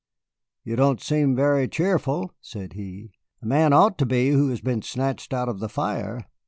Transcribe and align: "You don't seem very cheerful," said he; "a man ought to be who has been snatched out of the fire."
"You 0.63 0.75
don't 0.75 0.99
seem 0.99 1.35
very 1.35 1.67
cheerful," 1.67 2.31
said 2.41 2.73
he; 2.73 3.11
"a 3.39 3.45
man 3.45 3.71
ought 3.71 3.99
to 3.99 4.05
be 4.07 4.31
who 4.31 4.49
has 4.49 4.59
been 4.59 4.81
snatched 4.81 5.31
out 5.31 5.47
of 5.47 5.59
the 5.59 5.69
fire." 5.69 6.25